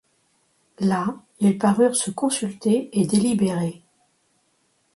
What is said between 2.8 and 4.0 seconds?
et délibérer.